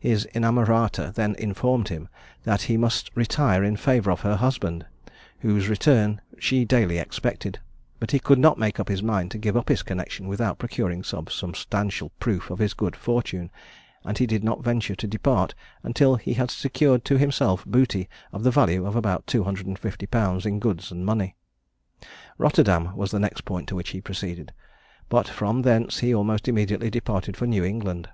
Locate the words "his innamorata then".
0.00-1.36